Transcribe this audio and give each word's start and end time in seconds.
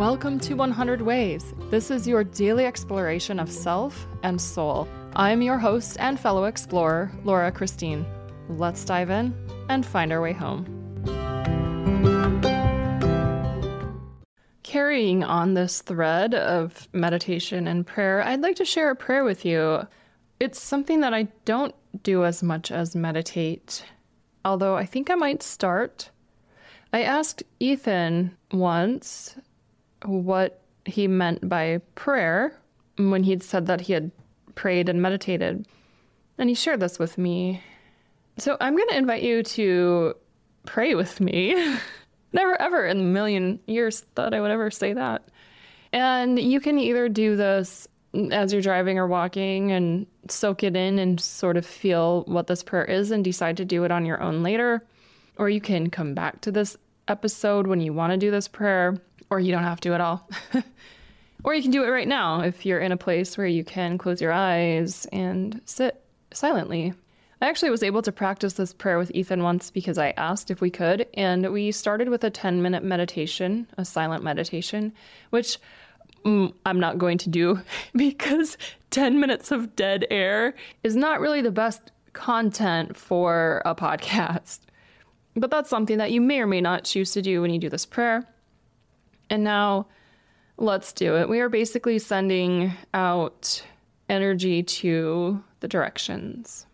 Welcome 0.00 0.40
to 0.40 0.54
100 0.54 1.02
Ways. 1.02 1.52
This 1.68 1.90
is 1.90 2.08
your 2.08 2.24
daily 2.24 2.64
exploration 2.64 3.38
of 3.38 3.52
self 3.52 4.06
and 4.22 4.40
soul. 4.40 4.88
I'm 5.14 5.42
your 5.42 5.58
host 5.58 5.98
and 6.00 6.18
fellow 6.18 6.44
explorer, 6.44 7.12
Laura 7.22 7.52
Christine. 7.52 8.06
Let's 8.48 8.82
dive 8.82 9.10
in 9.10 9.34
and 9.68 9.84
find 9.84 10.10
our 10.10 10.22
way 10.22 10.32
home. 10.32 10.64
Carrying 14.62 15.22
on 15.22 15.52
this 15.52 15.82
thread 15.82 16.32
of 16.32 16.88
meditation 16.94 17.68
and 17.68 17.86
prayer, 17.86 18.22
I'd 18.22 18.40
like 18.40 18.56
to 18.56 18.64
share 18.64 18.90
a 18.90 18.96
prayer 18.96 19.22
with 19.22 19.44
you. 19.44 19.86
It's 20.40 20.62
something 20.62 21.00
that 21.00 21.12
I 21.12 21.24
don't 21.44 21.74
do 22.02 22.24
as 22.24 22.42
much 22.42 22.72
as 22.72 22.96
meditate, 22.96 23.84
although 24.46 24.78
I 24.78 24.86
think 24.86 25.10
I 25.10 25.14
might 25.14 25.42
start. 25.42 26.08
I 26.90 27.02
asked 27.02 27.42
Ethan 27.60 28.34
once 28.50 29.36
what 30.04 30.62
he 30.84 31.06
meant 31.06 31.48
by 31.48 31.80
prayer 31.94 32.58
when 32.96 33.22
he'd 33.22 33.42
said 33.42 33.66
that 33.66 33.82
he 33.82 33.92
had 33.92 34.10
prayed 34.54 34.88
and 34.88 35.00
meditated. 35.00 35.66
And 36.38 36.48
he 36.48 36.54
shared 36.54 36.80
this 36.80 36.98
with 36.98 37.18
me. 37.18 37.62
So 38.38 38.56
I'm 38.60 38.76
going 38.76 38.88
to 38.88 38.96
invite 38.96 39.22
you 39.22 39.42
to 39.42 40.14
pray 40.66 40.94
with 40.94 41.20
me. 41.20 41.54
Never 42.32 42.60
ever 42.60 42.86
in 42.86 43.00
a 43.00 43.02
million 43.02 43.58
years 43.66 44.00
thought 44.14 44.34
I 44.34 44.40
would 44.40 44.50
ever 44.50 44.70
say 44.70 44.92
that. 44.92 45.28
And 45.92 46.38
you 46.38 46.60
can 46.60 46.78
either 46.78 47.08
do 47.08 47.36
this 47.36 47.88
as 48.30 48.52
you're 48.52 48.62
driving 48.62 48.98
or 48.98 49.06
walking 49.06 49.72
and 49.72 50.06
soak 50.28 50.62
it 50.62 50.76
in 50.76 50.98
and 50.98 51.20
sort 51.20 51.56
of 51.56 51.66
feel 51.66 52.22
what 52.24 52.46
this 52.46 52.62
prayer 52.62 52.84
is 52.84 53.10
and 53.10 53.24
decide 53.24 53.56
to 53.56 53.64
do 53.64 53.84
it 53.84 53.90
on 53.90 54.04
your 54.04 54.20
own 54.22 54.42
later. 54.42 54.84
Or 55.38 55.48
you 55.48 55.60
can 55.60 55.90
come 55.90 56.14
back 56.14 56.40
to 56.42 56.52
this 56.52 56.76
episode 57.08 57.66
when 57.66 57.80
you 57.80 57.92
want 57.92 58.12
to 58.12 58.16
do 58.16 58.30
this 58.30 58.46
prayer 58.46 58.96
or 59.30 59.40
you 59.40 59.52
don't 59.52 59.62
have 59.62 59.80
to 59.80 59.94
at 59.94 60.00
all. 60.00 60.28
or 61.44 61.54
you 61.54 61.62
can 61.62 61.70
do 61.70 61.84
it 61.84 61.88
right 61.88 62.08
now 62.08 62.40
if 62.40 62.66
you're 62.66 62.80
in 62.80 62.92
a 62.92 62.96
place 62.96 63.38
where 63.38 63.46
you 63.46 63.64
can 63.64 63.96
close 63.96 64.20
your 64.20 64.32
eyes 64.32 65.06
and 65.12 65.60
sit 65.64 66.02
silently. 66.32 66.92
I 67.42 67.48
actually 67.48 67.70
was 67.70 67.82
able 67.82 68.02
to 68.02 68.12
practice 68.12 68.54
this 68.54 68.74
prayer 68.74 68.98
with 68.98 69.10
Ethan 69.14 69.42
once 69.42 69.70
because 69.70 69.96
I 69.96 70.10
asked 70.10 70.50
if 70.50 70.60
we 70.60 70.68
could, 70.68 71.06
and 71.14 71.50
we 71.50 71.72
started 71.72 72.10
with 72.10 72.22
a 72.22 72.30
10 72.30 72.60
minute 72.60 72.84
meditation, 72.84 73.66
a 73.78 73.84
silent 73.84 74.22
meditation, 74.22 74.92
which 75.30 75.58
mm, 76.24 76.52
I'm 76.66 76.78
not 76.78 76.98
going 76.98 77.16
to 77.18 77.30
do 77.30 77.62
because 77.96 78.58
10 78.90 79.20
minutes 79.20 79.50
of 79.50 79.74
dead 79.74 80.06
air 80.10 80.54
is 80.82 80.96
not 80.96 81.20
really 81.20 81.40
the 81.40 81.50
best 81.50 81.92
content 82.12 82.96
for 82.96 83.62
a 83.64 83.74
podcast. 83.76 84.58
But 85.34 85.50
that's 85.50 85.70
something 85.70 85.98
that 85.98 86.10
you 86.10 86.20
may 86.20 86.40
or 86.40 86.46
may 86.46 86.60
not 86.60 86.84
choose 86.84 87.12
to 87.12 87.22
do 87.22 87.40
when 87.40 87.52
you 87.52 87.58
do 87.58 87.70
this 87.70 87.86
prayer. 87.86 88.26
And 89.30 89.44
now 89.44 89.86
let's 90.58 90.92
do 90.92 91.16
it. 91.16 91.28
We 91.28 91.40
are 91.40 91.48
basically 91.48 91.98
sending 91.98 92.72
out 92.92 93.62
energy 94.08 94.62
to 94.62 95.42
the 95.60 95.68
directions. 95.68 96.66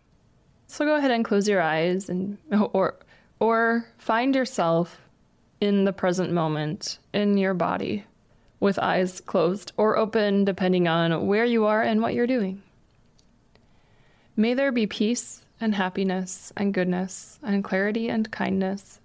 So 0.65 0.83
go 0.83 0.95
ahead 0.95 1.11
and 1.11 1.23
close 1.23 1.47
your 1.47 1.61
eyes 1.61 2.09
and 2.09 2.37
or 2.73 2.95
or 3.39 3.85
find 3.99 4.35
yourself 4.35 4.99
in 5.61 5.85
the 5.85 5.93
present 5.93 6.33
moment 6.33 6.97
in 7.13 7.37
your 7.37 7.53
body 7.53 8.03
with 8.59 8.79
eyes 8.79 9.21
closed 9.21 9.71
or 9.77 9.97
open 9.97 10.43
depending 10.43 10.87
on 10.87 11.27
where 11.27 11.45
you 11.45 11.65
are 11.65 11.83
and 11.83 12.01
what 12.01 12.15
you're 12.15 12.27
doing. 12.27 12.61
May 14.35 14.55
there 14.55 14.71
be 14.71 14.87
peace 14.87 15.43
and 15.61 15.75
happiness 15.75 16.51
and 16.57 16.73
goodness 16.73 17.39
and 17.43 17.63
clarity 17.63 18.09
and 18.09 18.29
kindness 18.31 18.99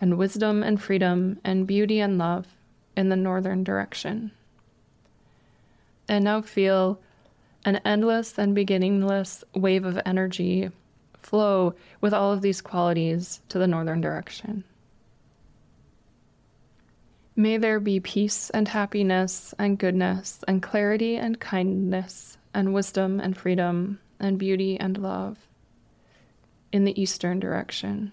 and 0.00 0.18
wisdom 0.18 0.62
and 0.62 0.80
freedom 0.80 1.38
and 1.44 1.66
beauty 1.66 2.00
and 2.00 2.18
love 2.18 2.55
in 2.96 3.08
the 3.08 3.16
northern 3.16 3.62
direction. 3.62 4.32
And 6.08 6.24
now 6.24 6.40
feel 6.42 7.00
an 7.64 7.80
endless 7.84 8.38
and 8.38 8.54
beginningless 8.54 9.44
wave 9.54 9.84
of 9.84 10.00
energy 10.06 10.70
flow 11.22 11.74
with 12.00 12.14
all 12.14 12.32
of 12.32 12.42
these 12.42 12.60
qualities 12.60 13.40
to 13.48 13.58
the 13.58 13.66
northern 13.66 14.00
direction. 14.00 14.64
May 17.34 17.58
there 17.58 17.80
be 17.80 18.00
peace 18.00 18.48
and 18.50 18.68
happiness 18.68 19.52
and 19.58 19.76
goodness 19.76 20.42
and 20.48 20.62
clarity 20.62 21.16
and 21.16 21.38
kindness 21.38 22.38
and 22.54 22.72
wisdom 22.72 23.20
and 23.20 23.36
freedom 23.36 24.00
and 24.18 24.38
beauty 24.38 24.80
and 24.80 24.96
love 24.96 25.36
in 26.72 26.84
the 26.84 26.98
eastern 27.00 27.38
direction. 27.38 28.12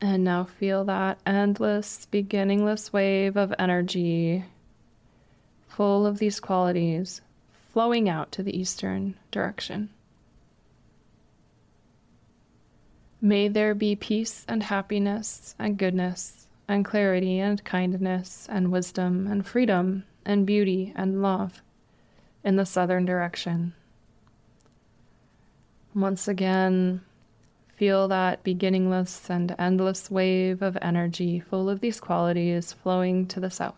And 0.00 0.24
now 0.24 0.44
feel 0.44 0.84
that 0.84 1.18
endless, 1.24 2.06
beginningless 2.10 2.92
wave 2.92 3.36
of 3.36 3.54
energy, 3.58 4.44
full 5.68 6.06
of 6.06 6.18
these 6.18 6.38
qualities, 6.38 7.22
flowing 7.72 8.08
out 8.08 8.30
to 8.32 8.42
the 8.42 8.56
eastern 8.56 9.14
direction. 9.30 9.88
May 13.20 13.48
there 13.48 13.74
be 13.74 13.96
peace 13.96 14.44
and 14.46 14.62
happiness 14.62 15.54
and 15.58 15.78
goodness 15.78 16.46
and 16.68 16.84
clarity 16.84 17.38
and 17.38 17.64
kindness 17.64 18.46
and 18.50 18.70
wisdom 18.70 19.26
and 19.26 19.46
freedom 19.46 20.04
and 20.24 20.46
beauty 20.46 20.92
and 20.94 21.22
love 21.22 21.62
in 22.44 22.56
the 22.56 22.66
southern 22.66 23.04
direction. 23.04 23.72
Once 25.94 26.28
again, 26.28 27.00
Feel 27.76 28.08
that 28.08 28.42
beginningless 28.42 29.28
and 29.28 29.54
endless 29.58 30.10
wave 30.10 30.62
of 30.62 30.78
energy 30.80 31.40
full 31.40 31.68
of 31.68 31.80
these 31.80 32.00
qualities 32.00 32.72
flowing 32.72 33.26
to 33.26 33.38
the 33.38 33.50
south. 33.50 33.76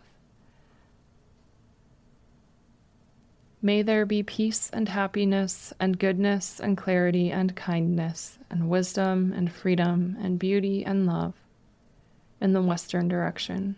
May 3.61 3.83
there 3.83 4.07
be 4.07 4.23
peace 4.23 4.71
and 4.73 4.89
happiness 4.89 5.73
and 5.81 5.99
goodness 5.99 6.61
and 6.61 6.77
clarity 6.77 7.33
and 7.33 7.57
kindness 7.57 8.39
and 8.49 8.71
wisdom 8.71 9.33
and 9.37 9.51
freedom 9.51 10.17
and 10.21 10.39
beauty 10.39 10.85
and 10.85 11.05
love 11.05 11.35
in 12.41 12.53
the 12.53 12.63
western 12.63 13.09
direction. 13.09 13.75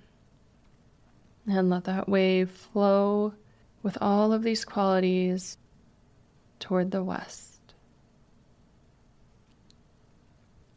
And 1.46 1.70
let 1.70 1.84
that 1.84 2.10
wave 2.10 2.50
flow 2.50 3.32
with 3.82 3.96
all 4.02 4.34
of 4.34 4.42
these 4.42 4.66
qualities 4.66 5.56
toward 6.58 6.90
the 6.90 7.02
west. 7.02 7.49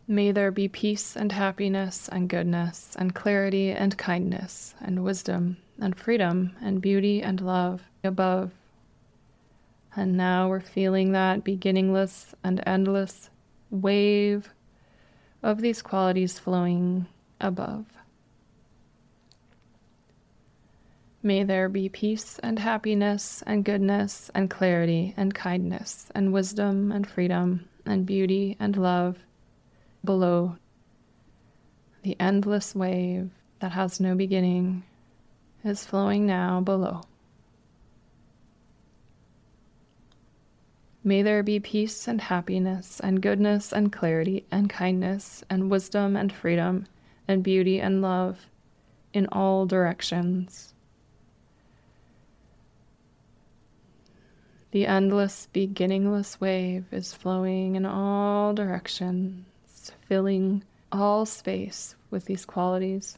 May 0.07 0.33
there 0.33 0.51
be 0.51 0.67
peace 0.67 1.15
and 1.15 1.31
happiness 1.31 2.09
and 2.09 2.27
goodness 2.27 2.93
and 2.99 3.15
clarity 3.15 3.71
and 3.71 3.97
kindness 3.97 4.75
and 4.81 5.01
wisdom 5.01 5.57
and 5.79 5.97
freedom 5.97 6.57
and 6.61 6.81
beauty 6.81 7.23
and 7.23 7.39
love 7.39 7.83
above. 8.03 8.51
And 9.95 10.17
now 10.17 10.49
we're 10.49 10.59
feeling 10.59 11.13
that 11.13 11.45
beginningless 11.45 12.35
and 12.43 12.61
endless 12.65 13.29
wave 13.71 14.49
of 15.41 15.61
these 15.61 15.81
qualities 15.81 16.37
flowing 16.37 17.07
above. 17.39 17.85
May 21.21 21.43
there 21.43 21.69
be 21.69 21.87
peace 21.87 22.39
and 22.39 22.59
happiness 22.59 23.41
and 23.47 23.63
goodness 23.63 24.29
and 24.35 24.49
clarity 24.49 25.13
and 25.15 25.33
kindness 25.33 26.11
and 26.13 26.33
wisdom 26.33 26.91
and 26.91 27.07
freedom 27.07 27.69
and 27.85 28.05
beauty 28.05 28.57
and 28.59 28.75
love 28.75 29.19
below 30.03 30.57
the 32.03 32.17
endless 32.19 32.75
wave 32.75 33.29
that 33.59 33.71
has 33.71 33.99
no 33.99 34.13
beginning 34.13 34.83
is 35.63 35.85
flowing 35.85 36.25
now 36.25 36.59
below. 36.59 37.01
May 41.05 41.21
there 41.21 41.43
be 41.43 41.59
peace 41.59 42.07
and 42.07 42.19
happiness 42.19 42.99
and 42.99 43.21
goodness 43.21 43.71
and 43.71 43.91
clarity 43.91 44.45
and 44.51 44.69
kindness 44.69 45.43
and 45.49 45.71
wisdom 45.71 46.15
and 46.17 46.31
freedom 46.31 46.85
and 47.27 47.43
beauty 47.43 47.79
and 47.79 48.01
love 48.01 48.47
in 49.13 49.27
all 49.27 49.65
directions. 49.65 50.73
The 54.71 54.87
endless, 54.87 55.47
beginningless 55.53 56.41
wave 56.41 56.85
is 56.91 57.13
flowing 57.13 57.75
in 57.75 57.85
all 57.85 58.53
directions 58.53 59.45
filling 60.07 60.63
all 60.91 61.25
space 61.25 61.95
with 62.09 62.25
these 62.25 62.45
qualities. 62.45 63.17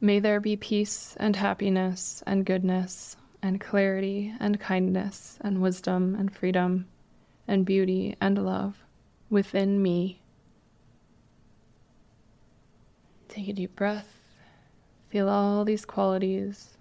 May 0.00 0.20
there 0.20 0.40
be 0.40 0.56
peace 0.56 1.16
and 1.18 1.34
happiness 1.34 2.22
and 2.26 2.46
goodness 2.46 3.16
and 3.42 3.60
clarity 3.60 4.32
and 4.38 4.60
kindness 4.60 5.38
and 5.40 5.60
wisdom 5.60 6.14
and 6.14 6.32
freedom 6.34 6.86
and 7.48 7.66
beauty 7.66 8.16
and 8.20 8.44
love 8.44 8.84
within 9.30 9.82
me. 9.82 10.20
Take 13.28 13.48
a 13.48 13.52
deep 13.52 13.74
breath. 13.74 14.08
Feel 15.10 15.28
all 15.28 15.64
these 15.64 15.84
qualities. 15.84 16.76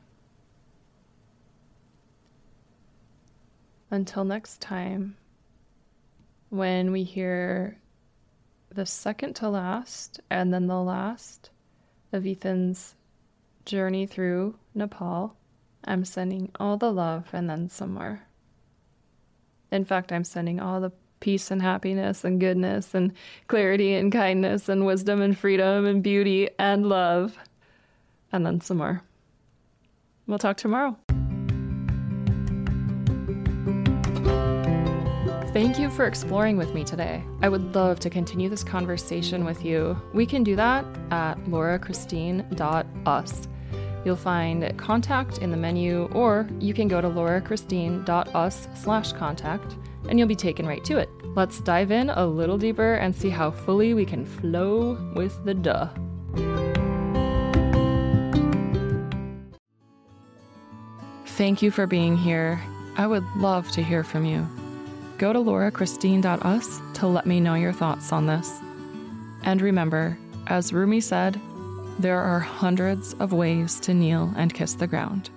Until 3.89 4.25
next 4.25 4.59
time, 4.59 5.15
when 6.49 6.91
we 6.91 7.03
hear 7.03 7.77
the 8.73 8.85
second 8.85 9.35
to 9.37 9.49
last 9.49 10.19
and 10.29 10.53
then 10.53 10.67
the 10.67 10.81
last 10.81 11.49
of 12.13 12.25
Ethan's 12.25 12.95
journey 13.65 14.05
through 14.05 14.55
Nepal, 14.73 15.35
I'm 15.85 16.05
sending 16.05 16.51
all 16.59 16.77
the 16.77 16.91
love 16.91 17.27
and 17.33 17.49
then 17.49 17.69
some 17.69 17.93
more. 17.93 18.21
In 19.71 19.83
fact, 19.83 20.11
I'm 20.11 20.23
sending 20.23 20.59
all 20.59 20.79
the 20.79 20.91
peace 21.19 21.51
and 21.51 21.61
happiness 21.61 22.23
and 22.23 22.39
goodness 22.39 22.93
and 22.93 23.13
clarity 23.47 23.93
and 23.93 24.11
kindness 24.11 24.69
and 24.69 24.85
wisdom 24.85 25.21
and 25.21 25.37
freedom 25.37 25.85
and 25.85 26.03
beauty 26.03 26.49
and 26.59 26.87
love. 26.87 27.37
And 28.31 28.45
then 28.45 28.61
some 28.61 28.77
more. 28.77 29.01
We'll 30.27 30.39
talk 30.39 30.57
tomorrow. 30.57 30.97
Thank 35.57 35.79
you 35.79 35.89
for 35.89 36.05
exploring 36.05 36.55
with 36.55 36.75
me 36.75 36.83
today. 36.83 37.23
I 37.41 37.49
would 37.49 37.73
love 37.73 37.99
to 38.01 38.11
continue 38.11 38.47
this 38.47 38.63
conversation 38.63 39.43
with 39.43 39.65
you. 39.65 39.99
We 40.13 40.27
can 40.27 40.43
do 40.43 40.55
that 40.55 40.85
at 41.09 41.33
laurachristine.us. 41.45 43.47
You'll 44.05 44.15
find 44.17 44.77
contact 44.77 45.39
in 45.39 45.49
the 45.49 45.57
menu, 45.57 46.11
or 46.13 46.47
you 46.59 46.75
can 46.75 46.87
go 46.87 47.01
to 47.01 47.07
laurachristine.us 47.07 48.67
slash 48.75 49.13
contact 49.13 49.77
and 50.07 50.19
you'll 50.19 50.27
be 50.27 50.35
taken 50.35 50.67
right 50.67 50.85
to 50.85 50.99
it. 50.99 51.09
Let's 51.35 51.59
dive 51.59 51.89
in 51.89 52.11
a 52.11 52.23
little 52.23 52.59
deeper 52.59 52.93
and 52.93 53.15
see 53.15 53.29
how 53.29 53.49
fully 53.49 53.95
we 53.95 54.05
can 54.05 54.27
flow 54.27 54.95
with 55.15 55.43
the 55.43 55.55
duh. 55.55 55.89
Thank 61.25 61.63
you 61.63 61.71
for 61.71 61.87
being 61.87 62.15
here. 62.15 62.61
I 62.95 63.07
would 63.07 63.25
love 63.37 63.71
to 63.71 63.81
hear 63.81 64.03
from 64.03 64.23
you. 64.23 64.47
Go 65.17 65.33
to 65.33 65.39
laurachristine.us 65.39 66.81
to 66.95 67.07
let 67.07 67.25
me 67.25 67.39
know 67.39 67.55
your 67.55 67.73
thoughts 67.73 68.11
on 68.11 68.27
this. 68.27 68.59
And 69.43 69.61
remember, 69.61 70.17
as 70.47 70.73
Rumi 70.73 71.01
said, 71.01 71.39
there 71.99 72.19
are 72.19 72.39
hundreds 72.39 73.13
of 73.15 73.33
ways 73.33 73.79
to 73.81 73.93
kneel 73.93 74.31
and 74.37 74.53
kiss 74.53 74.75
the 74.75 74.87
ground. 74.87 75.29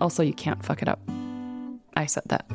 Also, 0.00 0.22
you 0.22 0.32
can't 0.32 0.64
fuck 0.64 0.80
it 0.80 0.88
up. 0.88 1.00
I 1.94 2.06
said 2.06 2.24
that. 2.26 2.46